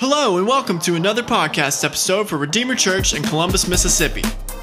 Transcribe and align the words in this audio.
Hello, 0.00 0.38
and 0.38 0.48
welcome 0.48 0.78
to 0.78 0.94
another 0.94 1.22
podcast 1.22 1.84
episode 1.84 2.26
for 2.26 2.38
Redeemer 2.38 2.74
Church 2.74 3.12
in 3.12 3.22
Columbus, 3.22 3.68
Mississippi. 3.68 4.22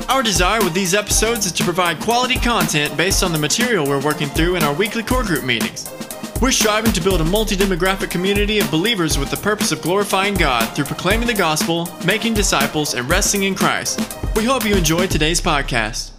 Our 0.10 0.24
desire 0.24 0.64
with 0.64 0.74
these 0.74 0.96
episodes 0.96 1.46
is 1.46 1.52
to 1.52 1.64
provide 1.64 2.00
quality 2.00 2.40
content 2.40 2.98
based 2.98 3.22
on 3.22 3.32
the 3.32 3.38
material 3.38 3.86
we're 3.86 4.02
working 4.02 4.30
through 4.30 4.56
in 4.56 4.64
our 4.64 4.74
weekly 4.74 5.04
core 5.04 5.24
group 5.24 5.44
meetings. 5.44 5.94
We're 6.42 6.50
striving 6.50 6.92
to 6.92 7.02
build 7.02 7.22
a 7.22 7.24
multi 7.24 7.56
demographic 7.56 8.10
community 8.10 8.58
of 8.58 8.72
believers 8.72 9.20
with 9.20 9.30
the 9.30 9.38
purpose 9.38 9.72
of 9.72 9.84
glorifying 9.84 10.34
God 10.34 10.76
through 10.76 10.86
proclaiming 10.86 11.28
the 11.28 11.36
gospel, 11.36 11.88
making 12.04 12.34
disciples, 12.34 12.96
and 12.96 13.08
resting 13.08 13.44
in 13.44 13.54
Christ. 13.54 14.00
We 14.36 14.44
hope 14.44 14.66
you 14.66 14.76
enjoyed 14.76 15.12
today's 15.12 15.40
podcast. 15.40 16.17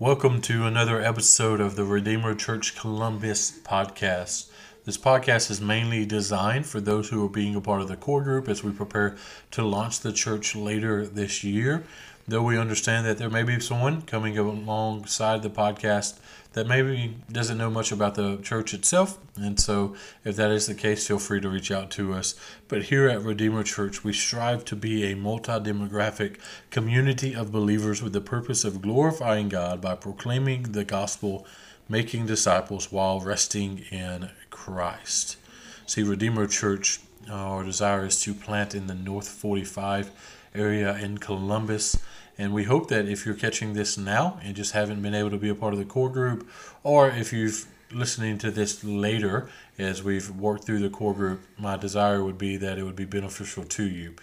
Welcome 0.00 0.40
to 0.42 0.64
another 0.64 0.98
episode 0.98 1.60
of 1.60 1.76
the 1.76 1.84
Redeemer 1.84 2.34
Church 2.34 2.74
Columbus 2.74 3.50
podcast. 3.50 4.48
This 4.86 4.96
podcast 4.96 5.50
is 5.50 5.60
mainly 5.60 6.06
designed 6.06 6.64
for 6.64 6.80
those 6.80 7.10
who 7.10 7.22
are 7.22 7.28
being 7.28 7.54
a 7.54 7.60
part 7.60 7.82
of 7.82 7.88
the 7.88 7.98
core 7.98 8.22
group 8.22 8.48
as 8.48 8.64
we 8.64 8.70
prepare 8.70 9.18
to 9.50 9.62
launch 9.62 10.00
the 10.00 10.10
church 10.10 10.56
later 10.56 11.04
this 11.04 11.44
year. 11.44 11.84
Though 12.30 12.44
we 12.44 12.56
understand 12.56 13.06
that 13.06 13.18
there 13.18 13.28
may 13.28 13.42
be 13.42 13.58
someone 13.58 14.02
coming 14.02 14.38
alongside 14.38 15.42
the 15.42 15.50
podcast 15.50 16.20
that 16.52 16.64
maybe 16.64 17.16
doesn't 17.28 17.58
know 17.58 17.70
much 17.70 17.90
about 17.90 18.14
the 18.14 18.36
church 18.36 18.72
itself. 18.72 19.18
And 19.34 19.58
so, 19.58 19.96
if 20.24 20.36
that 20.36 20.52
is 20.52 20.68
the 20.68 20.76
case, 20.76 21.08
feel 21.08 21.18
free 21.18 21.40
to 21.40 21.48
reach 21.48 21.72
out 21.72 21.90
to 21.92 22.14
us. 22.14 22.36
But 22.68 22.84
here 22.84 23.08
at 23.08 23.22
Redeemer 23.22 23.64
Church, 23.64 24.04
we 24.04 24.12
strive 24.12 24.64
to 24.66 24.76
be 24.76 25.10
a 25.10 25.16
multi 25.16 25.54
demographic 25.54 26.36
community 26.70 27.34
of 27.34 27.50
believers 27.50 28.00
with 28.00 28.12
the 28.12 28.20
purpose 28.20 28.62
of 28.64 28.80
glorifying 28.80 29.48
God 29.48 29.80
by 29.80 29.96
proclaiming 29.96 30.62
the 30.70 30.84
gospel, 30.84 31.44
making 31.88 32.26
disciples 32.26 32.92
while 32.92 33.18
resting 33.18 33.86
in 33.90 34.30
Christ. 34.50 35.36
See, 35.84 36.04
Redeemer 36.04 36.46
Church, 36.46 37.00
our 37.28 37.64
desire 37.64 38.06
is 38.06 38.20
to 38.22 38.34
plant 38.34 38.76
in 38.76 38.86
the 38.86 38.94
North 38.94 39.28
45 39.28 40.12
area 40.54 40.96
in 40.96 41.18
Columbus. 41.18 41.98
And 42.38 42.54
we 42.54 42.64
hope 42.64 42.88
that 42.88 43.06
if 43.06 43.26
you're 43.26 43.34
catching 43.34 43.74
this 43.74 43.98
now 43.98 44.40
and 44.42 44.56
just 44.56 44.72
haven't 44.72 45.02
been 45.02 45.14
able 45.14 45.30
to 45.30 45.36
be 45.36 45.50
a 45.50 45.54
part 45.54 45.72
of 45.72 45.78
the 45.78 45.84
core 45.84 46.10
group, 46.10 46.48
or 46.82 47.08
if 47.08 47.32
you're 47.32 47.50
listening 47.92 48.38
to 48.38 48.50
this 48.50 48.82
later 48.84 49.50
as 49.78 50.02
we've 50.02 50.30
worked 50.30 50.64
through 50.64 50.78
the 50.78 50.90
core 50.90 51.14
group, 51.14 51.42
my 51.58 51.76
desire 51.76 52.24
would 52.24 52.38
be 52.38 52.56
that 52.56 52.78
it 52.78 52.84
would 52.84 52.96
be 52.96 53.04
beneficial 53.04 53.64
to 53.64 53.84
you. 53.84 54.14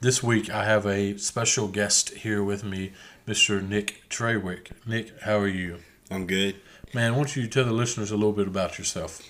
This 0.00 0.22
week, 0.22 0.50
I 0.50 0.64
have 0.64 0.86
a 0.86 1.16
special 1.18 1.68
guest 1.68 2.10
here 2.10 2.42
with 2.42 2.64
me, 2.64 2.92
Mr. 3.26 3.66
Nick 3.66 4.02
Trawick. 4.08 4.70
Nick, 4.86 5.18
how 5.22 5.38
are 5.38 5.48
you? 5.48 5.78
I'm 6.10 6.26
good. 6.26 6.56
Man, 6.94 7.12
why 7.12 7.18
don't 7.18 7.36
you 7.36 7.48
tell 7.48 7.64
the 7.64 7.72
listeners 7.72 8.10
a 8.10 8.16
little 8.16 8.32
bit 8.32 8.46
about 8.46 8.78
yourself? 8.78 9.20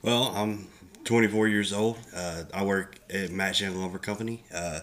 Well, 0.00 0.32
I'm 0.34 0.68
24 1.04 1.48
years 1.48 1.72
old. 1.72 1.98
Uh, 2.14 2.44
I 2.52 2.64
work 2.64 2.98
at 3.10 3.30
Matt 3.30 3.54
Chandler 3.54 3.80
Lumber 3.80 3.98
Company. 3.98 4.44
Uh, 4.54 4.80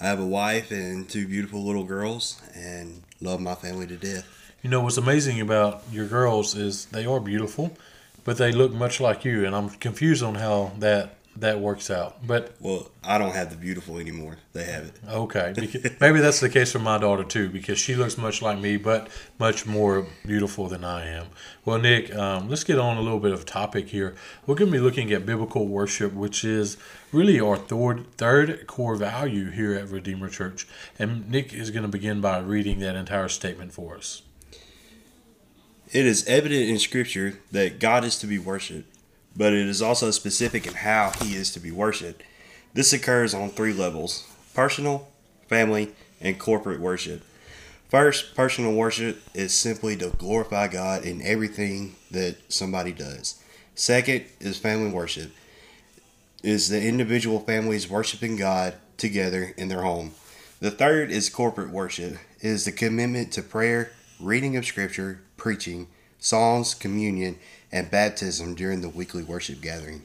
I 0.00 0.04
have 0.04 0.20
a 0.20 0.26
wife 0.26 0.70
and 0.70 1.08
two 1.08 1.26
beautiful 1.26 1.62
little 1.64 1.84
girls 1.84 2.40
and 2.54 3.02
love 3.20 3.40
my 3.40 3.54
family 3.54 3.86
to 3.86 3.96
death. 3.96 4.26
You 4.62 4.70
know, 4.70 4.80
what's 4.80 4.96
amazing 4.96 5.40
about 5.40 5.82
your 5.90 6.06
girls 6.06 6.54
is 6.54 6.86
they 6.86 7.06
are 7.06 7.20
beautiful, 7.20 7.76
but 8.24 8.36
they 8.38 8.52
look 8.52 8.72
much 8.72 9.00
like 9.00 9.24
you, 9.24 9.46
and 9.46 9.54
I'm 9.54 9.70
confused 9.70 10.22
on 10.22 10.34
how 10.34 10.72
that 10.78 11.14
that 11.40 11.60
works 11.60 11.90
out. 11.90 12.26
But 12.26 12.54
well, 12.60 12.90
I 13.02 13.18
don't 13.18 13.34
have 13.34 13.50
the 13.50 13.56
beautiful 13.56 13.98
anymore. 13.98 14.36
They 14.52 14.64
have 14.64 14.84
it. 14.84 14.94
Okay, 15.08 15.52
maybe 16.00 16.20
that's 16.20 16.40
the 16.40 16.48
case 16.48 16.72
for 16.72 16.78
my 16.78 16.98
daughter 16.98 17.24
too, 17.24 17.48
because 17.48 17.78
she 17.78 17.94
looks 17.94 18.16
much 18.16 18.42
like 18.42 18.58
me, 18.58 18.76
but 18.76 19.08
much 19.38 19.66
more 19.66 20.06
beautiful 20.24 20.68
than 20.68 20.84
I 20.84 21.06
am. 21.08 21.26
Well, 21.64 21.78
Nick, 21.78 22.14
um, 22.14 22.48
let's 22.48 22.64
get 22.64 22.78
on 22.78 22.96
a 22.96 23.00
little 23.00 23.20
bit 23.20 23.32
of 23.32 23.46
topic 23.46 23.88
here. 23.88 24.14
We're 24.46 24.54
going 24.54 24.70
to 24.70 24.78
be 24.78 24.82
looking 24.82 25.12
at 25.12 25.26
biblical 25.26 25.66
worship, 25.66 26.12
which 26.12 26.44
is 26.44 26.76
really 27.12 27.40
our 27.40 27.56
third 27.56 28.12
third 28.16 28.66
core 28.66 28.96
value 28.96 29.50
here 29.50 29.74
at 29.74 29.88
Redeemer 29.88 30.28
Church, 30.28 30.66
and 30.98 31.28
Nick 31.30 31.52
is 31.52 31.70
going 31.70 31.82
to 31.82 31.88
begin 31.88 32.20
by 32.20 32.38
reading 32.38 32.78
that 32.80 32.96
entire 32.96 33.28
statement 33.28 33.72
for 33.72 33.96
us. 33.96 34.22
It 35.92 36.06
is 36.06 36.24
evident 36.26 36.68
in 36.68 36.78
Scripture 36.78 37.40
that 37.50 37.80
God 37.80 38.04
is 38.04 38.16
to 38.18 38.28
be 38.28 38.38
worshipped 38.38 38.99
but 39.40 39.54
it 39.54 39.66
is 39.66 39.80
also 39.80 40.10
specific 40.10 40.66
in 40.66 40.74
how 40.74 41.12
he 41.22 41.34
is 41.34 41.50
to 41.50 41.58
be 41.58 41.70
worshiped. 41.70 42.22
This 42.74 42.92
occurs 42.92 43.32
on 43.32 43.48
three 43.48 43.72
levels 43.72 44.28
personal, 44.52 45.08
family, 45.48 45.94
and 46.20 46.38
corporate 46.38 46.78
worship. 46.78 47.22
First, 47.88 48.34
personal 48.36 48.74
worship 48.74 49.22
is 49.32 49.54
simply 49.54 49.96
to 49.96 50.10
glorify 50.10 50.68
God 50.68 51.06
in 51.06 51.22
everything 51.22 51.96
that 52.10 52.52
somebody 52.52 52.92
does. 52.92 53.42
Second 53.74 54.26
is 54.40 54.58
family 54.58 54.90
worship. 54.90 55.32
Is 56.42 56.68
the 56.68 56.86
individual 56.86 57.40
families 57.40 57.88
worshiping 57.88 58.36
God 58.36 58.74
together 58.98 59.54
in 59.56 59.68
their 59.68 59.80
home. 59.80 60.12
The 60.60 60.70
third 60.70 61.10
is 61.10 61.30
corporate 61.30 61.70
worship. 61.70 62.18
Is 62.42 62.66
the 62.66 62.72
commitment 62.72 63.32
to 63.32 63.42
prayer, 63.42 63.92
reading 64.20 64.58
of 64.58 64.66
scripture, 64.66 65.22
preaching, 65.38 65.88
songs, 66.18 66.74
communion, 66.74 67.38
and 67.72 67.90
baptism 67.90 68.54
during 68.54 68.80
the 68.80 68.88
weekly 68.88 69.22
worship 69.22 69.60
gathering. 69.60 70.02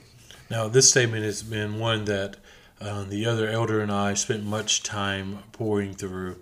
Now, 0.50 0.68
this 0.68 0.90
statement 0.90 1.24
has 1.24 1.42
been 1.42 1.80
one 1.80 2.06
that 2.06 2.38
uh, 2.80 3.04
the 3.04 3.26
other 3.26 3.48
elder 3.48 3.82
and 3.82 3.92
I 3.92 4.14
spent 4.14 4.44
much 4.44 4.84
time 4.84 5.40
pouring 5.52 5.94
through 5.94 6.38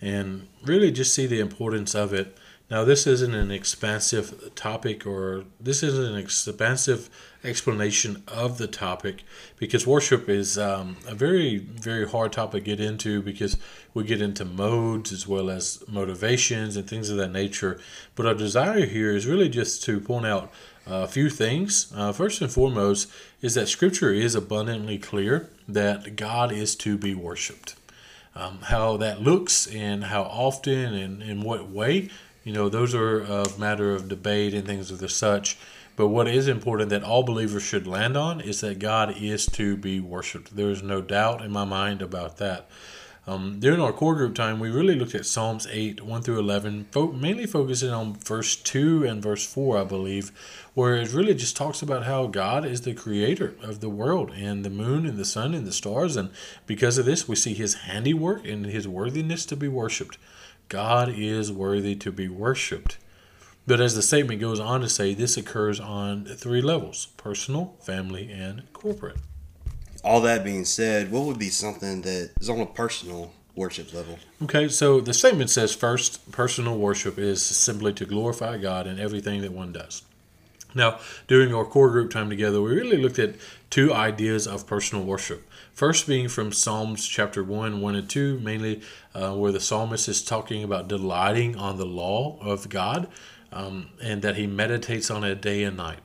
and 0.00 0.46
really 0.62 0.90
just 0.90 1.14
see 1.14 1.26
the 1.26 1.40
importance 1.40 1.94
of 1.94 2.12
it. 2.12 2.36
Now, 2.68 2.82
this 2.82 3.06
isn't 3.06 3.32
an 3.32 3.52
expansive 3.52 4.52
topic 4.56 5.06
or 5.06 5.44
this 5.60 5.84
isn't 5.84 6.04
an 6.04 6.18
expansive 6.18 7.08
explanation 7.44 8.24
of 8.26 8.58
the 8.58 8.66
topic 8.66 9.22
because 9.56 9.86
worship 9.86 10.28
is 10.28 10.58
um, 10.58 10.96
a 11.06 11.14
very, 11.14 11.58
very 11.58 12.08
hard 12.08 12.32
topic 12.32 12.64
to 12.64 12.76
get 12.76 12.80
into 12.80 13.22
because 13.22 13.56
we 13.94 14.02
get 14.02 14.20
into 14.20 14.44
modes 14.44 15.12
as 15.12 15.28
well 15.28 15.48
as 15.48 15.84
motivations 15.86 16.76
and 16.76 16.88
things 16.88 17.08
of 17.08 17.16
that 17.18 17.30
nature. 17.30 17.78
But 18.16 18.26
our 18.26 18.34
desire 18.34 18.84
here 18.84 19.14
is 19.14 19.28
really 19.28 19.48
just 19.48 19.84
to 19.84 20.00
point 20.00 20.26
out 20.26 20.52
a 20.86 21.06
few 21.06 21.30
things. 21.30 21.92
Uh, 21.94 22.12
first 22.12 22.40
and 22.40 22.50
foremost 22.50 23.08
is 23.42 23.54
that 23.54 23.68
Scripture 23.68 24.12
is 24.12 24.34
abundantly 24.34 24.98
clear 24.98 25.50
that 25.68 26.16
God 26.16 26.50
is 26.50 26.74
to 26.76 26.98
be 26.98 27.14
worshiped. 27.14 27.76
Um, 28.34 28.58
how 28.64 28.98
that 28.98 29.22
looks 29.22 29.66
and 29.66 30.04
how 30.04 30.22
often 30.22 30.94
and 30.94 31.22
in 31.22 31.40
what 31.40 31.70
way 31.70 32.10
you 32.46 32.52
know, 32.52 32.68
those 32.68 32.94
are 32.94 33.22
a 33.22 33.58
matter 33.58 33.92
of 33.92 34.08
debate 34.08 34.54
and 34.54 34.64
things 34.64 34.92
of 34.92 35.00
the 35.00 35.08
such. 35.08 35.58
But 35.96 36.08
what 36.08 36.28
is 36.28 36.46
important 36.46 36.90
that 36.90 37.02
all 37.02 37.24
believers 37.24 37.64
should 37.64 37.88
land 37.88 38.16
on 38.16 38.40
is 38.40 38.60
that 38.60 38.78
God 38.78 39.16
is 39.20 39.46
to 39.46 39.76
be 39.76 39.98
worshiped. 39.98 40.54
There 40.54 40.70
is 40.70 40.80
no 40.80 41.02
doubt 41.02 41.42
in 41.42 41.50
my 41.50 41.64
mind 41.64 42.02
about 42.02 42.36
that. 42.36 42.68
Um, 43.26 43.58
during 43.58 43.80
our 43.80 43.92
core 43.92 44.14
group 44.14 44.36
time, 44.36 44.60
we 44.60 44.70
really 44.70 44.94
looked 44.94 45.16
at 45.16 45.26
Psalms 45.26 45.66
8, 45.68 46.04
1 46.04 46.22
through 46.22 46.38
11, 46.38 46.86
fo- 46.92 47.10
mainly 47.10 47.46
focusing 47.46 47.90
on 47.90 48.14
verse 48.14 48.54
2 48.54 49.04
and 49.04 49.20
verse 49.20 49.44
4, 49.44 49.78
I 49.78 49.84
believe, 49.84 50.30
where 50.74 50.94
it 50.94 51.12
really 51.12 51.34
just 51.34 51.56
talks 51.56 51.82
about 51.82 52.04
how 52.04 52.28
God 52.28 52.64
is 52.64 52.82
the 52.82 52.94
creator 52.94 53.56
of 53.60 53.80
the 53.80 53.88
world 53.88 54.30
and 54.30 54.64
the 54.64 54.70
moon 54.70 55.04
and 55.04 55.18
the 55.18 55.24
sun 55.24 55.52
and 55.52 55.66
the 55.66 55.72
stars. 55.72 56.14
And 56.14 56.30
because 56.66 56.96
of 56.96 57.06
this, 57.06 57.26
we 57.26 57.34
see 57.34 57.54
his 57.54 57.74
handiwork 57.74 58.46
and 58.46 58.66
his 58.66 58.86
worthiness 58.86 59.44
to 59.46 59.56
be 59.56 59.66
worshiped. 59.66 60.18
God 60.68 61.08
is 61.08 61.52
worthy 61.52 61.94
to 61.96 62.10
be 62.10 62.28
worshiped. 62.28 62.98
But 63.66 63.80
as 63.80 63.94
the 63.94 64.02
statement 64.02 64.40
goes 64.40 64.60
on 64.60 64.80
to 64.80 64.88
say, 64.88 65.14
this 65.14 65.36
occurs 65.36 65.80
on 65.80 66.24
three 66.24 66.62
levels 66.62 67.08
personal, 67.16 67.76
family, 67.80 68.30
and 68.30 68.72
corporate. 68.72 69.16
All 70.04 70.20
that 70.20 70.44
being 70.44 70.64
said, 70.64 71.10
what 71.10 71.24
would 71.24 71.38
be 71.38 71.50
something 71.50 72.02
that 72.02 72.30
is 72.40 72.48
on 72.48 72.60
a 72.60 72.66
personal 72.66 73.32
worship 73.56 73.92
level? 73.92 74.18
Okay, 74.42 74.68
so 74.68 75.00
the 75.00 75.14
statement 75.14 75.50
says 75.50 75.74
first, 75.74 76.30
personal 76.30 76.78
worship 76.78 77.18
is 77.18 77.44
simply 77.44 77.92
to 77.94 78.04
glorify 78.04 78.56
God 78.58 78.86
in 78.86 79.00
everything 79.00 79.40
that 79.42 79.52
one 79.52 79.72
does. 79.72 80.02
Now, 80.76 81.00
during 81.26 81.54
our 81.54 81.64
core 81.64 81.90
group 81.90 82.10
time 82.10 82.28
together, 82.28 82.60
we 82.60 82.72
really 82.72 82.98
looked 82.98 83.18
at 83.18 83.36
two 83.70 83.92
ideas 83.92 84.46
of 84.46 84.66
personal 84.66 85.04
worship. 85.04 85.48
First, 85.72 86.06
being 86.06 86.28
from 86.28 86.52
Psalms 86.52 87.06
chapter 87.06 87.42
1, 87.42 87.80
1 87.80 87.94
and 87.94 88.08
2, 88.08 88.38
mainly 88.40 88.82
uh, 89.14 89.34
where 89.34 89.52
the 89.52 89.60
psalmist 89.60 90.08
is 90.08 90.22
talking 90.22 90.62
about 90.62 90.86
delighting 90.86 91.56
on 91.56 91.78
the 91.78 91.86
law 91.86 92.38
of 92.40 92.68
God 92.68 93.08
um, 93.52 93.88
and 94.02 94.20
that 94.22 94.36
he 94.36 94.46
meditates 94.46 95.10
on 95.10 95.24
it 95.24 95.40
day 95.40 95.64
and 95.64 95.76
night. 95.76 95.98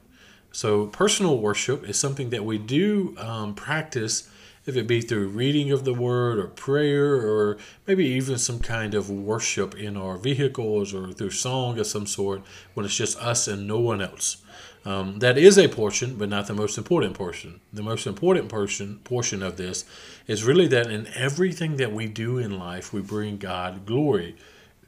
So, 0.54 0.88
personal 0.88 1.38
worship 1.38 1.88
is 1.88 1.98
something 1.98 2.30
that 2.32 2.44
we 2.44 2.58
do 2.58 3.16
um, 3.18 3.54
practice, 3.56 4.30
if 4.66 4.75
it 4.75 4.88
be 4.88 5.02
through 5.02 5.28
reading 5.28 5.72
of 5.72 5.86
the 5.86 5.94
word 5.94 6.38
or 6.38 6.48
prayer 6.48 7.16
or 7.16 7.58
maybe 7.88 8.06
even 8.06 8.38
some 8.38 8.60
kind 8.60 8.94
of 8.94 9.10
worship 9.10 9.75
in 9.75 9.98
our 9.98 10.18
vehicles 10.18 10.94
or 10.94 11.12
through 11.12 11.31
song 11.31 11.80
of 11.80 11.88
some 11.88 12.06
sort 12.06 12.42
when 12.74 12.86
it's 12.86 12.96
just 12.96 13.18
us 13.19 13.48
and 13.48 13.68
no 13.68 13.80
one 13.80 14.02
else. 14.02 14.38
Um, 14.84 15.19
that 15.19 15.38
is 15.38 15.58
a 15.58 15.68
portion, 15.68 16.16
but 16.16 16.30
not 16.30 16.48
the 16.48 16.54
most 16.54 16.78
important 16.78 17.13
portion. 17.13 17.62
The 17.72 17.84
most 17.84 18.08
important 18.08 18.50
portion 18.50 19.00
portion 19.04 19.44
of 19.44 19.58
this 19.58 19.86
is 20.25 20.44
really 20.44 20.68
that 20.69 20.90
in 20.90 21.08
everything 21.16 21.75
that 21.78 21.92
we 21.92 22.08
do 22.08 22.40
in 22.40 22.58
life, 22.58 22.92
we 22.92 23.02
bring 23.02 23.38
God 23.38 23.86
glory. 23.86 24.36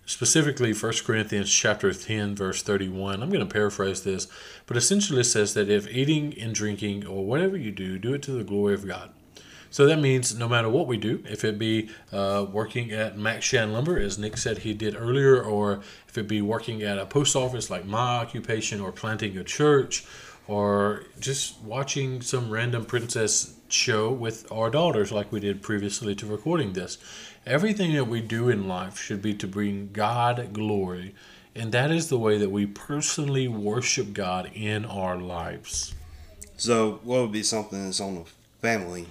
Specifically, 0.06 0.74
1 0.74 0.94
Corinthians 1.06 1.54
chapter 1.54 1.94
10, 1.94 2.36
verse 2.36 2.62
31. 2.62 3.22
I'm 3.22 3.30
going 3.30 3.48
to 3.48 3.54
paraphrase 3.54 4.04
this, 4.04 4.28
but 4.66 4.76
essentially 4.76 5.22
it 5.22 5.26
says 5.26 5.54
that 5.54 5.70
if 5.70 5.88
eating 5.88 6.38
and 6.40 6.54
drinking 6.54 7.06
or 7.06 7.26
whatever 7.26 7.56
you 7.56 7.72
do, 7.72 7.98
do 7.98 8.14
it 8.14 8.24
to 8.24 8.32
the 8.32 8.44
glory 8.44 8.74
of 8.74 8.88
God. 8.88 9.12
So 9.74 9.88
that 9.88 10.00
means 10.00 10.38
no 10.38 10.48
matter 10.48 10.70
what 10.70 10.86
we 10.86 10.98
do, 10.98 11.24
if 11.28 11.44
it 11.44 11.58
be 11.58 11.90
uh, 12.12 12.46
working 12.52 12.92
at 12.92 13.18
Max 13.18 13.44
Shan 13.44 13.74
Lumber, 13.74 13.98
as 13.98 14.20
Nick 14.20 14.38
said 14.38 14.60
he 14.60 14.72
did 14.72 14.96
earlier, 14.96 15.42
or 15.42 15.82
if 16.08 16.16
it 16.16 16.28
be 16.28 16.44
working 16.44 16.84
at 16.84 17.00
a 17.00 17.08
post 17.08 17.36
office 17.36 17.72
like 17.72 17.84
my 17.84 18.18
occupation, 18.18 18.80
or 18.80 18.92
planting 18.92 19.36
a 19.36 19.44
church, 19.44 20.06
or 20.48 21.06
just 21.20 21.60
watching 21.62 22.22
some 22.22 22.52
random 22.52 22.86
princess 22.86 23.56
show 23.68 24.12
with 24.12 24.46
our 24.52 24.70
daughters 24.70 25.12
like 25.12 25.32
we 25.32 25.40
did 25.40 25.64
previously 25.64 26.14
to 26.14 26.28
recording 26.28 26.74
this. 26.74 27.00
Everything 27.48 27.94
that 27.94 28.06
we 28.06 28.22
do 28.22 28.50
in 28.50 28.68
life 28.68 29.00
should 29.00 29.24
be 29.24 29.34
to 29.34 29.48
bring 29.48 29.90
God 29.92 30.54
glory. 30.54 31.16
And 31.56 31.72
that 31.72 31.90
is 31.90 32.10
the 32.10 32.20
way 32.20 32.38
that 32.38 32.52
we 32.52 32.68
personally 32.68 33.48
worship 33.48 34.14
God 34.14 34.52
in 34.54 34.86
our 34.86 35.18
lives. 35.18 35.96
So, 36.58 37.00
what 37.04 37.22
would 37.22 37.32
be 37.32 37.42
something 37.42 37.86
that's 37.86 38.00
on 38.00 38.14
the 38.14 38.26
family 38.62 39.08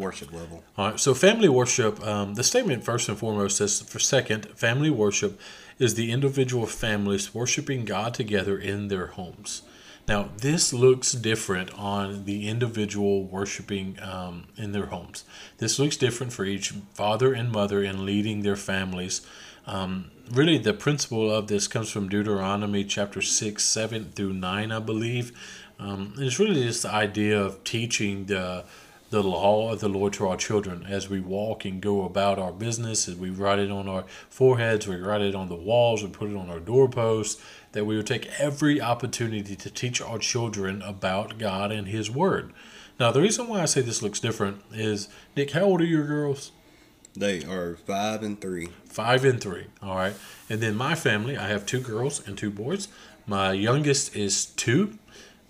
worship 0.00 0.32
level. 0.32 0.64
All 0.76 0.90
right, 0.90 1.00
so 1.00 1.14
family 1.14 1.48
worship, 1.48 2.04
um, 2.04 2.34
the 2.34 2.42
statement 2.42 2.84
first 2.84 3.08
and 3.08 3.18
foremost 3.18 3.58
says 3.58 3.80
for 3.80 3.98
second, 3.98 4.46
family 4.56 4.90
worship 4.90 5.40
is 5.78 5.94
the 5.94 6.10
individual 6.10 6.66
families 6.66 7.34
worshiping 7.34 7.84
God 7.84 8.14
together 8.14 8.58
in 8.58 8.88
their 8.88 9.08
homes. 9.08 9.62
Now, 10.08 10.30
this 10.38 10.72
looks 10.72 11.12
different 11.12 11.72
on 11.78 12.24
the 12.24 12.48
individual 12.48 13.24
worshiping 13.24 13.96
um, 14.02 14.48
in 14.56 14.72
their 14.72 14.86
homes. 14.86 15.24
This 15.58 15.78
looks 15.78 15.96
different 15.96 16.32
for 16.32 16.44
each 16.44 16.70
father 16.94 17.32
and 17.32 17.52
mother 17.52 17.82
in 17.82 18.04
leading 18.04 18.42
their 18.42 18.56
families. 18.56 19.24
Um, 19.66 20.10
really, 20.30 20.58
the 20.58 20.72
principle 20.72 21.30
of 21.30 21.46
this 21.46 21.68
comes 21.68 21.90
from 21.90 22.08
Deuteronomy 22.08 22.84
chapter 22.84 23.22
6, 23.22 23.62
7 23.62 24.12
through 24.14 24.32
9, 24.32 24.72
I 24.72 24.78
believe. 24.80 25.32
Um, 25.78 26.14
it's 26.18 26.38
really 26.38 26.64
just 26.64 26.82
the 26.82 26.92
idea 26.92 27.40
of 27.40 27.62
teaching 27.62 28.26
the 28.26 28.64
the 29.10 29.22
law 29.22 29.72
of 29.72 29.80
the 29.80 29.88
Lord 29.88 30.12
to 30.14 30.28
our 30.28 30.36
children 30.36 30.86
as 30.88 31.10
we 31.10 31.20
walk 31.20 31.64
and 31.64 31.80
go 31.80 32.04
about 32.04 32.38
our 32.38 32.52
business, 32.52 33.08
as 33.08 33.16
we 33.16 33.28
write 33.28 33.58
it 33.58 33.70
on 33.70 33.88
our 33.88 34.04
foreheads, 34.28 34.86
we 34.86 34.96
write 34.96 35.20
it 35.20 35.34
on 35.34 35.48
the 35.48 35.56
walls, 35.56 36.02
we 36.02 36.08
put 36.08 36.30
it 36.30 36.36
on 36.36 36.48
our 36.48 36.60
doorposts, 36.60 37.42
that 37.72 37.84
we 37.84 37.96
would 37.96 38.06
take 38.06 38.26
every 38.38 38.80
opportunity 38.80 39.56
to 39.56 39.70
teach 39.70 40.00
our 40.00 40.18
children 40.18 40.80
about 40.82 41.38
God 41.38 41.72
and 41.72 41.88
His 41.88 42.10
Word. 42.10 42.52
Now, 43.00 43.10
the 43.10 43.20
reason 43.20 43.48
why 43.48 43.62
I 43.62 43.64
say 43.64 43.80
this 43.80 44.02
looks 44.02 44.20
different 44.20 44.62
is, 44.72 45.08
Nick, 45.36 45.50
how 45.52 45.62
old 45.62 45.80
are 45.80 45.86
your 45.86 46.06
girls? 46.06 46.52
They 47.16 47.44
are 47.44 47.76
five 47.86 48.22
and 48.22 48.40
three. 48.40 48.68
Five 48.84 49.24
and 49.24 49.40
three. 49.40 49.66
All 49.82 49.96
right. 49.96 50.14
And 50.48 50.60
then 50.60 50.76
my 50.76 50.94
family, 50.94 51.36
I 51.36 51.48
have 51.48 51.66
two 51.66 51.80
girls 51.80 52.26
and 52.26 52.38
two 52.38 52.50
boys. 52.50 52.86
My 53.26 53.52
youngest 53.52 54.14
is 54.14 54.46
two, 54.46 54.98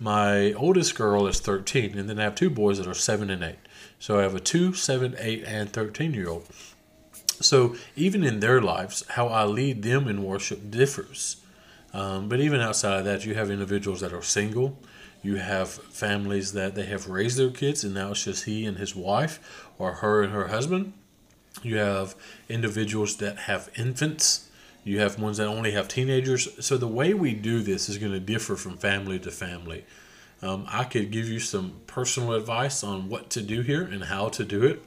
my 0.01 0.55
oldest 0.55 0.95
girl 0.95 1.27
is 1.27 1.41
13, 1.41 1.97
and 1.97 2.09
then 2.09 2.19
I 2.19 2.25
have 2.25 2.35
two 2.35 2.49
boys 2.49 2.79
that 2.79 2.87
are 2.87 2.95
7 2.95 3.29
and 3.29 3.45
8. 3.45 3.57
So 3.99 4.19
I 4.19 4.23
have 4.23 4.35
a 4.35 4.41
2, 4.41 4.73
7, 4.73 5.15
8, 5.19 5.45
and 5.47 5.71
13 5.71 6.15
year 6.15 6.31
old. 6.31 6.49
So 7.41 7.77
even 7.97 8.25
in 8.25 8.41
their 8.41 8.63
lives, 8.63 9.05
how 9.11 9.29
I 9.29 9.45
lead 9.45 9.83
them 9.83 10.09
in 10.09 10.25
worship 10.25 10.71
differs. 10.71 11.37
Um, 11.93 12.29
but 12.29 12.41
even 12.41 12.61
outside 12.61 13.01
of 13.01 13.05
that, 13.05 13.27
you 13.27 13.35
have 13.35 13.51
individuals 13.51 14.01
that 14.01 14.13
are 14.13 14.23
single. 14.23 14.79
You 15.23 15.37
have 15.37 15.69
families 15.69 16.55
that 16.55 16.75
they 16.75 16.87
have 16.87 17.09
raised 17.09 17.37
their 17.37 17.51
kids, 17.51 17.85
and 17.85 17.93
now 17.93 18.13
it's 18.13 18.25
just 18.25 18.45
he 18.45 18.65
and 18.65 18.79
his 18.79 18.97
wife, 18.97 19.69
or 19.79 19.95
her 19.95 20.23
and 20.23 20.33
her 20.33 20.49
husband. 20.49 20.95
You 21.63 21.77
have 21.77 22.15
individuals 22.49 23.17
that 23.17 23.41
have 23.41 23.69
infants 23.77 24.40
you 24.85 25.01
have 25.01 25.19
ones 25.19 25.37
that 25.37 25.47
only 25.47 25.73
have 25.73 25.89
teenagers. 25.89 26.49
So 26.65 26.77
the 26.77 26.89
way 26.89 27.15
we 27.15 27.35
do 27.35 27.63
this 27.63 27.89
is 27.89 27.99
going 27.99 28.13
to 28.13 28.21
differ 28.21 28.57
from 28.57 28.77
family 28.77 29.19
to 29.21 29.31
family. 29.31 29.85
Um, 30.43 30.65
I 30.69 30.85
could 30.85 31.11
give 31.11 31.29
you 31.29 31.39
some 31.39 31.81
personal 31.87 32.33
advice 32.33 32.83
on 32.83 33.09
what 33.09 33.29
to 33.31 33.43
do 33.43 33.61
here 33.61 33.83
and 33.83 34.05
how 34.05 34.29
to 34.31 34.45
do 34.45 34.65
it. 34.65 34.83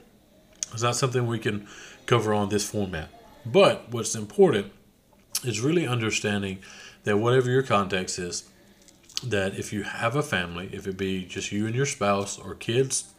It's 0.72 0.82
not 0.82 0.96
something 0.96 1.26
we 1.26 1.38
can 1.38 1.68
cover 2.06 2.34
on 2.34 2.48
this 2.48 2.68
format. 2.68 3.08
But 3.46 3.90
what's 3.90 4.16
important 4.16 4.72
is 5.44 5.60
really 5.60 5.86
understanding 5.86 6.58
that 7.04 7.18
whatever 7.18 7.50
your 7.50 7.62
context 7.62 8.18
is, 8.18 8.48
that 9.22 9.54
if 9.54 9.72
you 9.72 9.84
have 9.84 10.16
a 10.16 10.22
family, 10.22 10.70
if 10.72 10.86
it 10.86 10.96
be 10.96 11.24
just 11.24 11.52
you 11.52 11.66
and 11.66 11.74
your 11.74 11.86
spouse 11.86 12.38
or 12.38 12.54
kids, 12.54 13.14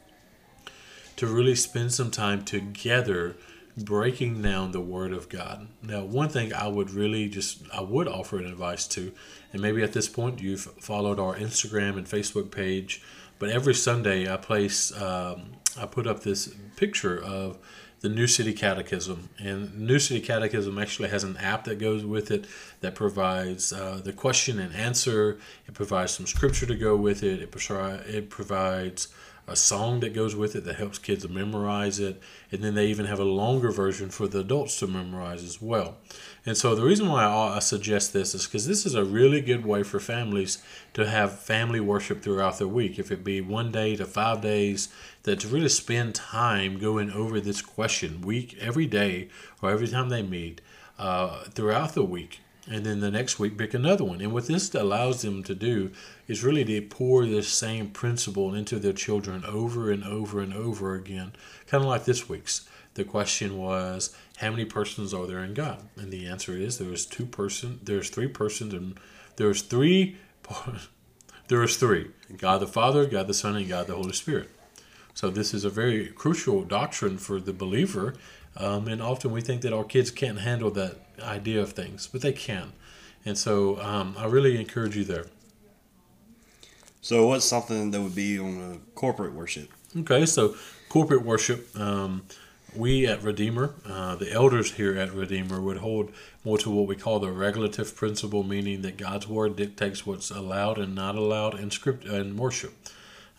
to 1.16 1.27
really 1.27 1.56
spend 1.56 1.94
some 1.94 2.12
time 2.12 2.44
together 2.44 3.38
breaking 3.77 4.42
down 4.42 4.72
the 4.72 4.80
word 4.80 5.12
of 5.12 5.27
God. 5.27 5.68
Now, 5.83 6.04
one 6.04 6.30
thing 6.30 6.54
I 6.54 6.68
would 6.68 6.92
really 6.92 7.27
just 7.27 7.63
I 7.74 7.81
would 7.81 8.07
offer 8.07 8.38
an 8.38 8.45
advice 8.45 8.88
to, 8.89 9.12
and 9.51 9.62
maybe 9.62 9.83
at 9.83 9.94
this 9.94 10.07
point 10.07 10.42
you've 10.42 10.62
followed 10.62 11.19
our 11.19 11.36
Instagram 11.36 11.98
and 11.98 12.07
Facebook 12.07 12.51
page, 12.51 13.01
but 13.38 13.50
every 13.50 13.74
Sunday 13.74 14.31
I 14.31 14.38
place 14.38 14.95
um, 15.01 15.54
I 15.77 15.86
put 15.86 16.07
up 16.07 16.22
this 16.22 16.54
picture 16.77 17.22
of 17.22 17.57
the 18.01 18.10
New 18.10 18.27
City 18.27 18.54
Catechism, 18.54 19.30
and 19.39 19.77
New 19.80 20.00
City 20.00 20.22
Catechism 20.22 20.77
actually 20.77 21.10
has 21.10 21.24
an 21.24 21.38
app 21.38 21.63
that 21.63 21.80
goes 21.80 22.06
with 22.06 22.30
it 22.30 22.45
that 22.81 22.94
provides 22.94 23.74
uh, 23.74 24.00
the 24.04 24.13
question 24.13 24.60
and 24.60 24.75
answer. 24.75 25.39
It 25.68 25.74
provides 25.74 26.13
some 26.13 26.27
scripture 26.27 26.66
to 26.68 26.75
go 26.75 26.95
with 26.95 27.24
it. 27.24 27.42
It, 27.42 27.50
it 28.16 28.30
provides 28.30 29.07
a 29.47 29.56
song 29.56 30.00
that 30.00 30.13
goes 30.13 30.36
with 30.36 30.56
it 30.56 30.63
that 30.65 30.77
helps 30.77 30.97
kids 30.97 31.27
memorize 31.27 32.00
it, 32.00 32.21
and 32.51 32.63
then 32.63 32.74
they 32.74 32.88
even 32.88 33.06
have 33.06 33.19
a 33.19 33.25
longer 33.25 33.71
version 33.71 34.09
for 34.09 34.27
the 34.27 34.39
adults 34.39 34.80
to 34.80 34.88
memorize 34.88 35.44
as 35.44 35.62
well. 35.62 35.97
And 36.45 36.57
so 36.57 36.74
the 36.74 36.83
reason 36.83 37.07
why 37.07 37.25
I 37.25 37.59
suggest 37.59 38.12
this 38.12 38.33
is 38.33 38.45
because 38.45 38.68
this 38.68 38.86
is 38.86 38.95
a 38.95 39.06
really 39.06 39.42
good 39.42 39.65
way 39.65 39.83
for 39.83 40.00
families 40.00 40.63
to 40.94 41.07
have 41.07 41.39
family 41.39 41.80
worship 41.80 42.24
throughout 42.24 42.57
the 42.57 42.68
week. 42.68 42.97
If 42.97 43.12
it 43.12 43.24
be 43.24 43.39
one 43.39 43.71
day 43.71 43.95
to 43.95 44.06
five 44.06 44.42
days, 44.42 44.89
that 45.24 45.42
to 45.42 45.48
really 45.48 45.69
spend 45.69 46.15
time 46.15 46.80
going 46.80 47.12
over 47.12 47.39
this 47.39 47.62
question 47.62 48.21
week 48.21 48.57
every 48.59 48.86
day 48.86 49.30
or 49.62 49.69
every 49.69 49.88
time 49.88 50.09
they 50.09 50.24
meet 50.24 50.62
uh, 50.98 51.44
throughout 51.45 51.94
the 51.94 52.03
week 52.03 52.39
and 52.67 52.85
then 52.85 53.00
the 53.00 53.12
next 53.12 53.39
week 53.39 53.57
pick 53.57 53.73
another 53.73 54.03
one. 54.03 54.21
And 54.21 54.33
what 54.33 54.47
this 54.47 54.73
allows 54.73 55.21
them 55.21 55.44
to 55.44 55.56
do 55.56 55.91
is 56.27 56.44
really 56.44 56.63
to 56.65 56.81
pour 56.81 57.25
this 57.25 57.47
same 57.47 57.89
principle 57.89 58.53
into 58.53 58.79
their 58.79 58.94
children 58.94 59.44
over 59.45 59.91
and 59.91 60.03
over 60.03 60.39
and 60.41 60.53
over 60.53 60.95
again, 60.95 61.33
kind 61.67 61.83
of 61.83 61.89
like 61.89 62.06
this 62.06 62.27
week's. 62.27 62.67
The 62.95 63.03
question 63.03 63.57
was, 63.57 64.15
how 64.38 64.51
many 64.51 64.63
persons 64.63 65.13
are 65.13 65.27
there 65.27 65.43
in 65.43 65.53
God? 65.53 65.84
And 65.98 66.12
the 66.12 66.27
answer 66.27 66.53
is 66.53 66.77
there 66.77 66.93
is 66.93 67.05
two 67.05 67.25
person, 67.25 67.79
there's 67.84 68.10
three 68.10 68.29
persons, 68.29 68.74
and 68.74 68.98
there's 69.36 69.62
three, 69.62 70.17
there 71.50 71.62
is 71.62 71.75
three: 71.75 72.12
God 72.38 72.60
the 72.60 72.67
Father, 72.67 73.05
God 73.05 73.27
the 73.27 73.34
Son, 73.34 73.57
and 73.57 73.67
God 73.67 73.88
the 73.88 73.95
Holy 73.95 74.13
Spirit. 74.13 74.50
So 75.13 75.29
this 75.29 75.53
is 75.53 75.65
a 75.65 75.69
very 75.69 76.07
crucial 76.07 76.63
doctrine 76.63 77.17
for 77.17 77.41
the 77.41 77.53
believer 77.53 78.15
um, 78.57 78.88
and 78.88 79.01
often 79.01 79.31
we 79.31 79.41
think 79.41 79.62
that 79.62 79.74
our 79.74 79.84
kids 79.84 80.12
can't 80.12 80.39
handle 80.39 80.72
that 80.72 80.98
idea 81.22 81.62
of 81.62 81.74
things, 81.74 82.07
but 82.07 82.22
they 82.22 82.34
can. 82.34 82.74
And 83.25 83.38
so 83.38 83.81
um, 83.81 84.15
I 84.17 84.25
really 84.25 84.60
encourage 84.60 84.95
you 84.95 85.03
there. 85.03 85.25
So, 87.01 87.27
what's 87.27 87.45
something 87.45 87.91
that 87.91 88.01
would 88.01 88.15
be 88.15 88.39
on 88.39 88.57
a 88.81 88.98
corporate 88.98 89.34
worship? 89.34 89.69
Okay, 89.95 90.25
so 90.25 90.55
corporate 90.89 91.22
worship, 91.22 91.67
um, 91.79 92.24
we 92.75 93.05
at 93.05 93.22
Redeemer, 93.22 93.75
uh, 93.88 94.15
the 94.15 94.31
elders 94.31 94.72
here 94.72 94.98
at 94.98 95.13
Redeemer, 95.13 95.62
would 95.62 95.77
hold 95.77 96.12
more 96.43 96.57
to 96.57 96.72
what 96.72 96.88
we 96.88 96.95
call 96.95 97.19
the 97.19 97.31
regulative 97.31 97.95
principle, 97.95 98.41
meaning 98.41 98.81
that 98.81 98.98
God's 98.98 99.27
word 99.27 99.55
dictates 99.55 100.05
what's 100.05 100.31
allowed 100.31 100.79
and 100.79 100.95
not 100.95 101.15
allowed 101.15 101.60
in 101.60 101.69
script 101.69 102.05
and 102.05 102.39
worship. 102.39 102.74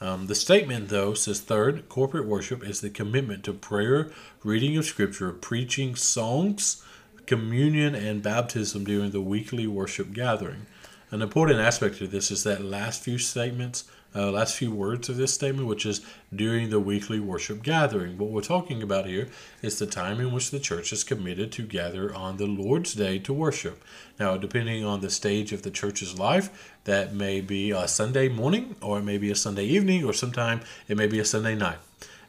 Um, 0.00 0.26
the 0.26 0.34
statement, 0.34 0.88
though, 0.88 1.14
says 1.14 1.40
third, 1.40 1.88
corporate 1.88 2.26
worship 2.26 2.62
is 2.62 2.80
the 2.80 2.90
commitment 2.90 3.44
to 3.44 3.52
prayer, 3.52 4.10
reading 4.44 4.76
of 4.76 4.84
scripture, 4.84 5.32
preaching, 5.32 5.96
songs, 5.96 6.84
communion, 7.26 7.94
and 7.94 8.22
baptism 8.22 8.84
during 8.84 9.10
the 9.10 9.20
weekly 9.20 9.66
worship 9.66 10.12
gathering. 10.12 10.66
An 11.10 11.22
important 11.22 11.60
aspect 11.60 12.00
of 12.00 12.10
this 12.10 12.30
is 12.30 12.44
that 12.44 12.64
last 12.64 13.02
few 13.02 13.18
statements 13.18 13.84
uh, 14.16 14.30
last 14.30 14.56
few 14.56 14.72
words 14.72 15.08
of 15.08 15.16
this 15.16 15.34
statement, 15.34 15.68
which 15.68 15.84
is 15.84 16.00
during 16.34 16.70
the 16.70 16.80
weekly 16.80 17.20
worship 17.20 17.62
gathering. 17.62 18.16
What 18.16 18.30
we're 18.30 18.40
talking 18.40 18.82
about 18.82 19.04
here 19.04 19.28
is 19.60 19.78
the 19.78 19.86
time 19.86 20.20
in 20.20 20.32
which 20.32 20.50
the 20.50 20.58
church 20.58 20.92
is 20.92 21.04
committed 21.04 21.52
to 21.52 21.62
gather 21.62 22.14
on 22.14 22.38
the 22.38 22.46
Lord's 22.46 22.94
Day 22.94 23.18
to 23.20 23.32
worship. 23.34 23.84
Now, 24.18 24.38
depending 24.38 24.84
on 24.84 25.00
the 25.00 25.10
stage 25.10 25.52
of 25.52 25.62
the 25.62 25.70
church's 25.70 26.18
life, 26.18 26.72
that 26.84 27.12
may 27.12 27.42
be 27.42 27.72
a 27.72 27.86
Sunday 27.86 28.28
morning, 28.28 28.76
or 28.80 28.98
it 28.98 29.04
may 29.04 29.18
be 29.18 29.30
a 29.30 29.36
Sunday 29.36 29.66
evening, 29.66 30.02
or 30.02 30.14
sometime 30.14 30.62
it 30.88 30.96
may 30.96 31.06
be 31.06 31.18
a 31.18 31.24
Sunday 31.24 31.54
night. 31.54 31.78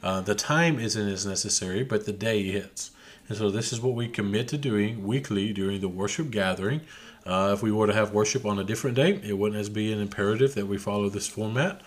Uh, 0.03 0.19
the 0.19 0.35
time 0.35 0.79
isn't 0.79 1.07
as 1.07 1.25
necessary, 1.25 1.83
but 1.83 2.05
the 2.05 2.13
day 2.13 2.43
hits. 2.43 2.91
And 3.29 3.37
so 3.37 3.49
this 3.49 3.73
is 3.73 3.81
what 3.81 3.93
we 3.93 4.07
commit 4.07 4.47
to 4.49 4.57
doing 4.57 5.05
weekly 5.05 5.53
during 5.53 5.81
the 5.81 5.89
worship 5.89 6.31
gathering. 6.31 6.81
Uh, 7.25 7.51
if 7.53 7.61
we 7.61 7.71
were 7.71 7.87
to 7.87 7.93
have 7.93 8.13
worship 8.13 8.45
on 8.45 8.57
a 8.57 8.63
different 8.63 8.95
day, 8.95 9.19
it 9.23 9.37
wouldn't 9.37 9.59
as 9.59 9.69
be 9.69 9.91
an 9.91 9.99
imperative 9.99 10.55
that 10.55 10.65
we 10.65 10.77
follow 10.77 11.09
this 11.09 11.27
format. 11.27 11.81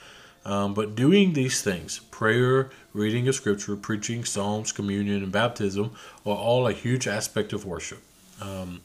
Um, 0.44 0.74
but 0.74 0.94
doing 0.94 1.32
these 1.32 1.62
things, 1.62 1.98
prayer, 2.10 2.70
reading 2.92 3.28
of 3.28 3.34
scripture, 3.34 3.76
preaching, 3.76 4.24
psalms, 4.24 4.72
communion, 4.72 5.22
and 5.22 5.32
baptism, 5.32 5.92
are 6.26 6.36
all 6.36 6.66
a 6.66 6.72
huge 6.72 7.06
aspect 7.06 7.52
of 7.52 7.64
worship. 7.64 8.02
Um, 8.40 8.80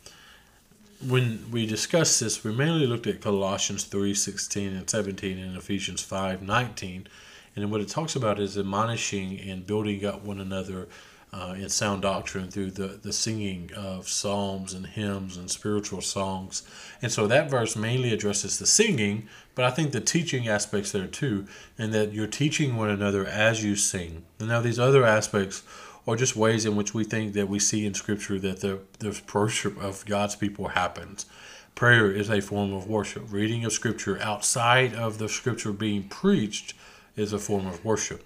when 1.06 1.46
we 1.52 1.66
discussed 1.66 2.20
this, 2.20 2.44
we 2.44 2.54
mainly 2.54 2.88
looked 2.88 3.08
at 3.08 3.22
Colossians 3.22 3.84
3 3.84 4.14
16 4.14 4.76
and 4.76 4.90
17 4.90 5.38
and 5.38 5.58
Ephesians 5.58 6.02
5 6.02 6.42
19. 6.42 7.08
And 7.56 7.72
what 7.72 7.82
it 7.82 7.88
talks 7.88 8.16
about 8.16 8.40
is 8.40 8.58
admonishing 8.58 9.40
and 9.40 9.66
building 9.66 10.06
up 10.06 10.24
one 10.24 10.40
another 10.40 10.88
uh, 11.36 11.54
in 11.54 11.68
sound 11.68 12.02
doctrine 12.02 12.50
through 12.50 12.72
the, 12.72 12.88
the 13.04 13.12
singing 13.12 13.70
of 13.76 14.08
psalms 14.08 14.74
and 14.74 14.88
hymns 14.88 15.36
and 15.36 15.52
spiritual 15.52 16.00
songs. 16.00 16.64
And 17.02 17.12
so 17.12 17.28
that 17.28 17.50
verse 17.50 17.76
mainly 17.76 18.14
addresses 18.14 18.58
the 18.58 18.66
singing, 18.66 19.28
but 19.54 19.66
I 19.66 19.72
think 19.72 19.92
the 19.92 20.00
teaching 20.00 20.48
aspects 20.48 20.94
there 20.94 21.08
too, 21.08 21.46
and 21.78 21.94
that 21.94 22.14
you're 22.14 22.28
teaching 22.28 22.78
one 22.78 22.90
another 22.90 23.26
as 23.26 23.64
you 23.66 23.76
sing. 23.76 24.24
And 24.40 24.48
now 24.48 24.62
these 24.62 24.80
other 24.80 25.04
aspects 25.04 25.64
are 26.08 26.16
just 26.16 26.38
ways 26.38 26.66
in 26.66 26.78
which 26.78 26.94
we 26.94 27.04
think 27.04 27.34
that 27.34 27.50
we 27.50 27.60
see 27.60 27.86
in 27.86 27.94
Scripture 27.94 28.40
that 28.40 28.62
the, 28.62 28.80
the 29.00 29.20
worship 29.34 29.82
of 29.84 30.06
God's 30.06 30.36
people 30.38 30.70
happens. 30.70 31.26
Prayer 31.74 32.10
is 32.10 32.30
a 32.30 32.42
form 32.42 32.72
of 32.72 32.88
worship. 32.88 33.24
Reading 33.30 33.66
of 33.66 33.74
Scripture 33.74 34.22
outside 34.22 34.94
of 34.96 35.18
the 35.18 35.28
Scripture 35.28 35.74
being 35.74 36.04
preached 36.04 36.74
is 37.18 37.34
a 37.34 37.40
form 37.40 37.68
of 37.68 37.84
worship. 37.84 38.24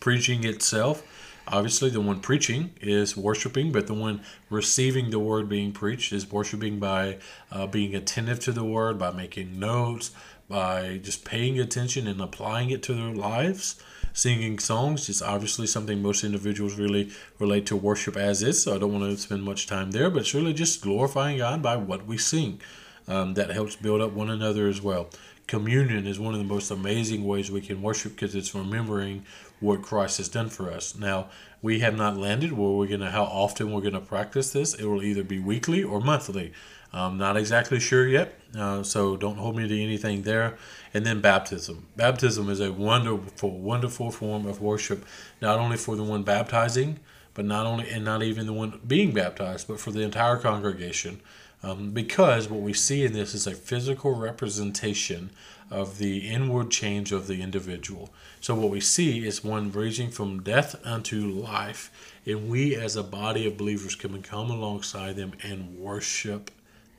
Preaching 0.00 0.44
itself 0.44 1.02
Obviously, 1.50 1.88
the 1.88 2.00
one 2.00 2.20
preaching 2.20 2.72
is 2.80 3.16
worshiping, 3.16 3.72
but 3.72 3.86
the 3.86 3.94
one 3.94 4.20
receiving 4.50 5.08
the 5.10 5.18
word 5.18 5.48
being 5.48 5.72
preached 5.72 6.12
is 6.12 6.30
worshiping 6.30 6.78
by 6.78 7.16
uh, 7.50 7.66
being 7.66 7.94
attentive 7.94 8.38
to 8.40 8.52
the 8.52 8.64
word, 8.64 8.98
by 8.98 9.10
making 9.10 9.58
notes, 9.58 10.10
by 10.46 11.00
just 11.02 11.24
paying 11.24 11.58
attention 11.58 12.06
and 12.06 12.20
applying 12.20 12.68
it 12.68 12.82
to 12.82 12.94
their 12.94 13.14
lives. 13.14 13.80
Singing 14.12 14.58
songs 14.58 15.08
is 15.08 15.22
obviously 15.22 15.66
something 15.66 16.02
most 16.02 16.22
individuals 16.22 16.78
really 16.78 17.10
relate 17.38 17.64
to 17.66 17.76
worship 17.76 18.16
as 18.16 18.42
is, 18.42 18.62
so 18.62 18.74
I 18.74 18.78
don't 18.78 18.92
want 18.92 19.04
to 19.04 19.16
spend 19.16 19.42
much 19.42 19.66
time 19.66 19.92
there, 19.92 20.10
but 20.10 20.20
it's 20.20 20.34
really 20.34 20.52
just 20.52 20.82
glorifying 20.82 21.38
God 21.38 21.62
by 21.62 21.76
what 21.76 22.06
we 22.06 22.18
sing. 22.18 22.60
Um, 23.06 23.32
that 23.34 23.48
helps 23.48 23.74
build 23.74 24.02
up 24.02 24.12
one 24.12 24.28
another 24.28 24.68
as 24.68 24.82
well 24.82 25.08
communion 25.48 26.06
is 26.06 26.20
one 26.20 26.34
of 26.34 26.38
the 26.38 26.44
most 26.44 26.70
amazing 26.70 27.24
ways 27.24 27.50
we 27.50 27.60
can 27.60 27.82
worship 27.82 28.12
because 28.12 28.34
it's 28.34 28.54
remembering 28.54 29.24
what 29.60 29.82
Christ 29.82 30.18
has 30.18 30.28
done 30.28 30.48
for 30.48 30.70
us. 30.70 30.94
Now, 30.94 31.28
we 31.60 31.80
have 31.80 31.96
not 31.96 32.16
landed 32.16 32.52
where 32.52 32.70
we're 32.70 32.86
going 32.86 33.00
to, 33.00 33.10
how 33.10 33.24
often 33.24 33.72
we're 33.72 33.80
going 33.80 33.94
to 33.94 34.00
practice 34.00 34.52
this. 34.52 34.74
It 34.74 34.84
will 34.84 35.02
either 35.02 35.24
be 35.24 35.38
weekly 35.38 35.82
or 35.82 36.00
monthly. 36.00 36.52
I'm 36.92 37.18
not 37.18 37.36
exactly 37.36 37.80
sure 37.80 38.08
yet, 38.08 38.38
uh, 38.56 38.82
so 38.82 39.16
don't 39.16 39.36
hold 39.36 39.56
me 39.56 39.68
to 39.68 39.82
anything 39.82 40.22
there. 40.22 40.56
And 40.94 41.04
then 41.04 41.20
baptism. 41.20 41.86
Baptism 41.96 42.48
is 42.48 42.60
a 42.60 42.72
wonderful, 42.72 43.58
wonderful 43.58 44.10
form 44.10 44.46
of 44.46 44.62
worship, 44.62 45.04
not 45.42 45.58
only 45.58 45.76
for 45.76 45.96
the 45.96 46.04
one 46.04 46.22
baptizing, 46.22 47.00
but 47.34 47.44
not 47.44 47.66
only, 47.66 47.90
and 47.90 48.04
not 48.04 48.22
even 48.22 48.46
the 48.46 48.52
one 48.52 48.80
being 48.86 49.12
baptized, 49.12 49.68
but 49.68 49.80
for 49.80 49.90
the 49.90 50.00
entire 50.00 50.38
congregation. 50.38 51.20
Um, 51.62 51.90
because 51.90 52.48
what 52.48 52.60
we 52.60 52.72
see 52.72 53.04
in 53.04 53.12
this 53.12 53.34
is 53.34 53.46
a 53.46 53.54
physical 53.54 54.14
representation 54.14 55.30
of 55.70 55.98
the 55.98 56.28
inward 56.28 56.70
change 56.70 57.12
of 57.12 57.26
the 57.26 57.42
individual. 57.42 58.10
So, 58.40 58.54
what 58.54 58.70
we 58.70 58.80
see 58.80 59.26
is 59.26 59.44
one 59.44 59.70
raising 59.70 60.10
from 60.10 60.42
death 60.42 60.76
unto 60.84 61.28
life, 61.28 62.16
and 62.24 62.48
we 62.48 62.74
as 62.74 62.96
a 62.96 63.02
body 63.02 63.46
of 63.46 63.56
believers 63.56 63.94
can 63.94 64.22
come 64.22 64.50
alongside 64.50 65.16
them 65.16 65.32
and 65.42 65.78
worship 65.78 66.50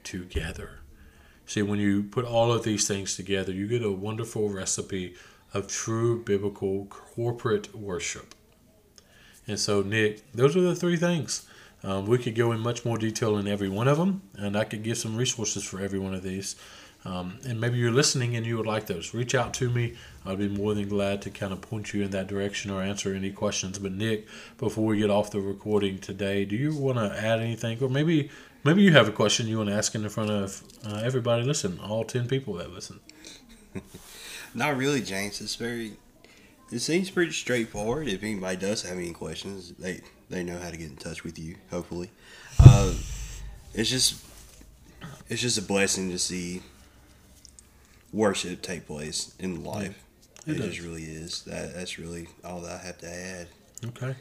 together. 0.04 0.80
See, 1.46 1.62
when 1.62 1.80
you 1.80 2.04
put 2.04 2.26
all 2.26 2.52
of 2.52 2.64
these 2.64 2.88
things 2.88 3.16
together, 3.16 3.52
you 3.52 3.68
get 3.68 3.84
a 3.84 3.92
wonderful 3.92 4.50
recipe 4.50 5.16
of 5.54 5.68
true 5.68 6.24
biblical 6.24 6.86
corporate 6.86 7.76
worship. 7.76 8.36
And 9.48 9.60
so, 9.60 9.82
Nick, 9.82 10.32
those 10.32 10.56
are 10.56 10.62
the 10.62 10.76
three 10.76 10.98
things 10.98 11.48
um, 11.84 12.06
we 12.06 12.18
could 12.18 12.36
go 12.36 12.52
in 12.52 12.60
much 12.60 12.84
more 12.84 12.98
detail 12.98 13.38
in 13.38 13.48
every 13.48 13.70
one 13.70 13.88
of 13.88 13.98
them, 13.98 14.22
and 14.36 14.58
I 14.58 14.64
could 14.64 14.84
give 14.84 14.98
some 14.98 15.16
resources 15.16 15.64
for 15.64 15.80
every 15.80 16.00
one 16.00 16.14
of 16.14 16.24
these. 16.24 16.56
Um, 17.06 17.40
and 17.48 17.62
maybe 17.62 17.78
you're 17.78 17.92
listening 17.92 18.36
and 18.36 18.46
you 18.46 18.58
would 18.58 18.66
like 18.66 18.88
those. 18.88 19.14
Reach 19.14 19.34
out 19.34 19.54
to 19.56 19.70
me. 19.70 19.96
I'd 20.26 20.38
be 20.38 20.50
more 20.50 20.74
than 20.74 20.90
glad 20.90 21.22
to 21.24 21.30
kind 21.30 21.54
of 21.54 21.62
point 21.62 21.94
you 21.94 22.04
in 22.04 22.12
that 22.12 22.28
direction 22.28 22.72
or 22.72 22.82
answer 22.82 23.14
any 23.14 23.32
questions. 23.32 23.80
But 23.80 23.94
Nick, 23.94 24.28
before 24.58 24.86
we 24.86 25.00
get 25.00 25.10
off 25.10 25.32
the 25.32 25.40
recording 25.40 26.00
today, 26.00 26.44
do 26.44 26.56
you 26.56 26.76
want 26.76 26.98
to 26.98 27.06
add 27.18 27.40
anything, 27.40 27.82
or 27.82 27.90
maybe 27.90 28.30
maybe 28.66 28.82
you 28.82 28.92
have 28.92 29.08
a 29.08 29.14
question 29.14 29.48
you 29.48 29.58
want 29.58 29.70
to 29.70 29.76
ask 29.76 29.96
in 29.96 30.08
front 30.10 30.30
of 30.30 30.62
uh, 30.86 31.02
everybody? 31.04 31.44
Listen, 31.44 31.80
all 31.80 32.04
ten 32.04 32.28
people 32.28 32.56
that 32.56 32.72
listen. 32.72 33.00
Not 34.54 34.76
really, 34.76 35.02
James. 35.02 35.40
It's 35.40 35.56
very. 35.56 35.94
It 36.72 36.80
seems 36.80 37.10
pretty 37.10 37.32
straightforward. 37.32 38.08
If 38.08 38.24
anybody 38.24 38.58
does 38.58 38.84
have 38.84 38.98
any 38.98 39.14
questions, 39.14 39.72
they 39.80 40.02
they 40.30 40.44
know 40.44 40.60
how 40.60 40.70
to 40.70 40.78
get 40.78 40.90
in 40.90 40.98
touch 40.98 41.24
with 41.24 41.40
you. 41.40 41.56
Hopefully, 41.72 42.12
uh, 42.60 42.94
it's 43.74 43.90
just 43.90 44.24
it's 45.30 45.42
just 45.42 45.58
a 45.58 45.62
blessing 45.62 46.12
to 46.12 46.20
see 46.20 46.62
worship 48.12 48.62
take 48.62 48.88
place 48.88 49.34
in 49.40 49.64
life. 49.64 50.04
Yeah, 50.46 50.56
it, 50.56 50.60
it 50.60 50.64
just 50.64 50.82
really 50.82 51.04
is. 51.04 51.44
That 51.44 51.74
that's 51.74 51.98
really 51.98 52.28
all 52.44 52.62
that 52.62 52.82
I 52.82 52.86
have 52.86 52.98
to 53.00 53.10
add. 53.10 53.48
Okay. 53.86 54.16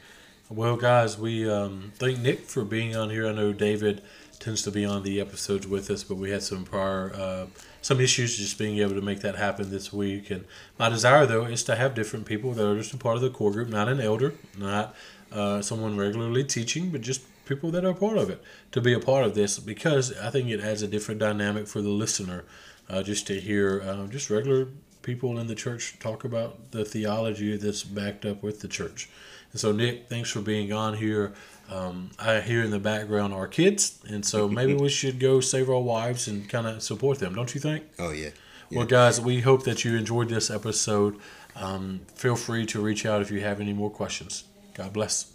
Well, 0.49 0.77
guys, 0.77 1.17
we 1.17 1.49
um, 1.49 1.91
thank 1.97 2.19
Nick 2.19 2.39
for 2.39 2.63
being 2.63 2.95
on 2.95 3.11
here. 3.11 3.27
I 3.27 3.33
know 3.33 3.53
David 3.53 4.01
tends 4.39 4.63
to 4.63 4.71
be 4.71 4.83
on 4.85 5.03
the 5.03 5.21
episodes 5.21 5.67
with 5.67 5.91
us, 5.91 6.03
but 6.03 6.15
we 6.15 6.31
had 6.31 6.41
some 6.41 6.63
prior 6.63 7.13
uh, 7.13 7.45
some 7.81 7.99
issues 7.99 8.37
just 8.37 8.57
being 8.57 8.79
able 8.79 8.95
to 8.95 9.01
make 9.01 9.19
that 9.21 9.35
happen 9.35 9.69
this 9.69 9.93
week. 9.93 10.31
And 10.31 10.45
my 10.77 10.89
desire, 10.89 11.25
though, 11.25 11.45
is 11.45 11.63
to 11.65 11.75
have 11.75 11.93
different 11.93 12.25
people 12.25 12.53
that 12.53 12.65
are 12.67 12.77
just 12.77 12.93
a 12.93 12.97
part 12.97 13.15
of 13.15 13.21
the 13.21 13.29
core 13.29 13.51
group, 13.51 13.69
not 13.69 13.87
an 13.87 14.01
elder, 14.01 14.33
not 14.57 14.95
uh, 15.31 15.61
someone 15.61 15.97
regularly 15.97 16.43
teaching, 16.43 16.89
but 16.89 17.01
just 17.01 17.21
people 17.45 17.71
that 17.71 17.85
are 17.85 17.93
part 17.93 18.17
of 18.17 18.29
it 18.29 18.41
to 18.71 18.79
be 18.79 18.93
a 18.93 18.99
part 18.99 19.25
of 19.25 19.35
this 19.35 19.59
because 19.59 20.17
I 20.19 20.29
think 20.29 20.49
it 20.49 20.61
adds 20.61 20.81
a 20.83 20.87
different 20.87 21.19
dynamic 21.19 21.67
for 21.67 21.81
the 21.81 21.89
listener 21.89 22.43
uh, 22.89 23.03
just 23.03 23.27
to 23.27 23.39
hear 23.39 23.81
uh, 23.81 24.07
just 24.07 24.29
regular 24.29 24.67
people 25.01 25.39
in 25.39 25.47
the 25.47 25.55
church 25.55 25.97
talk 25.99 26.23
about 26.23 26.71
the 26.71 26.83
theology 26.83 27.55
that's 27.57 27.83
backed 27.83 28.25
up 28.25 28.43
with 28.43 28.59
the 28.61 28.67
church. 28.67 29.09
And 29.51 29.59
so, 29.59 29.71
Nick, 29.71 30.07
thanks 30.09 30.29
for 30.29 30.41
being 30.41 30.71
on 30.73 30.95
here. 30.95 31.33
Um, 31.71 32.11
I 32.19 32.41
hear 32.41 32.63
in 32.63 32.71
the 32.71 32.79
background 32.79 33.33
our 33.33 33.47
kids, 33.47 33.99
and 34.07 34.25
so 34.25 34.47
maybe 34.59 34.73
we 34.73 34.89
should 34.89 35.19
go 35.19 35.39
save 35.39 35.69
our 35.69 35.79
wives 35.79 36.27
and 36.27 36.47
kind 36.49 36.67
of 36.67 36.81
support 36.83 37.19
them, 37.19 37.33
don't 37.35 37.53
you 37.53 37.61
think? 37.61 37.85
Oh, 37.97 38.11
yeah. 38.11 38.29
yeah. 38.69 38.77
Well, 38.79 38.87
guys, 38.87 39.21
we 39.21 39.41
hope 39.41 39.63
that 39.63 39.85
you 39.85 39.95
enjoyed 39.95 40.29
this 40.29 40.49
episode. 40.49 41.17
Um, 41.55 42.01
feel 42.15 42.35
free 42.35 42.65
to 42.67 42.81
reach 42.81 43.05
out 43.05 43.21
if 43.21 43.31
you 43.31 43.41
have 43.41 43.59
any 43.59 43.73
more 43.73 43.89
questions. 43.89 44.45
God 44.73 44.93
bless. 44.93 45.33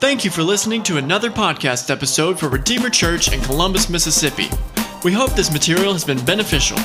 Thank 0.00 0.24
you 0.24 0.30
for 0.30 0.42
listening 0.42 0.82
to 0.84 0.96
another 0.96 1.28
podcast 1.28 1.90
episode 1.90 2.40
for 2.40 2.48
Redeemer 2.48 2.88
Church 2.88 3.34
in 3.34 3.40
Columbus, 3.42 3.90
Mississippi. 3.90 4.48
We 5.04 5.12
hope 5.12 5.32
this 5.32 5.52
material 5.52 5.92
has 5.92 6.06
been 6.06 6.24
beneficial. 6.24 6.78